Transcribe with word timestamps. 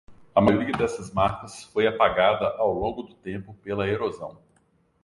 A 0.35 0.41
maioria 0.41 0.73
dessas 0.75 1.13
marcas 1.13 1.65
foi 1.65 1.85
apagada 1.85 2.47
ao 2.57 2.73
longo 2.73 3.03
do 3.03 3.13
tempo 3.13 3.53
pela 3.61 3.87
erosão 3.87 4.41